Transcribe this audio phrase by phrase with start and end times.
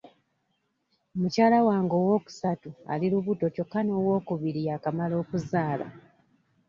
[1.19, 5.87] Mukyala wange owookusatu ali lubuto kyokka n'owookubiri yakamala okuzaala.